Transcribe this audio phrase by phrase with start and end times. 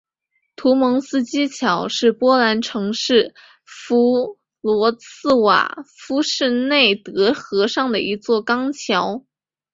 [0.55, 9.23] 图蒙斯基桥是波兰城市弗罗茨瓦夫市内奥德河上的一座钢桥。